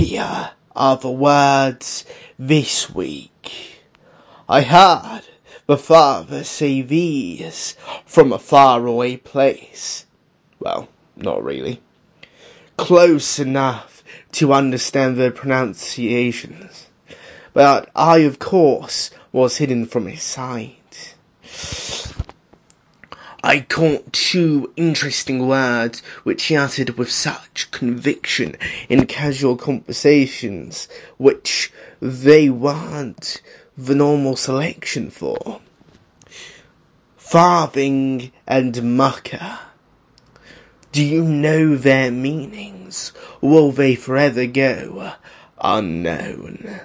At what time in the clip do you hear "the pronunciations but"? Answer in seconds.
15.18-17.90